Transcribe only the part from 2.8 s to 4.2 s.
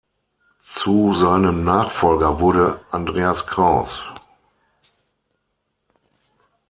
Andreas Kraus.